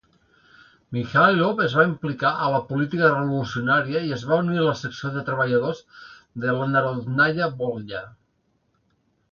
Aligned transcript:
Mikhaylov 0.95 1.59
es 1.65 1.75
va 1.79 1.85
implicar 1.89 2.31
a 2.45 2.47
la 2.53 2.61
política 2.71 3.11
revolucionària 3.17 4.01
i 4.09 4.17
es 4.17 4.25
va 4.33 4.41
unir 4.47 4.59
a 4.63 4.65
la 4.69 4.75
Secció 4.81 5.13
de 5.19 5.25
Treballadors 5.29 5.85
de 6.47 6.59
la 6.61 6.73
Narodnaya 6.75 7.53
Volya. 7.63 8.05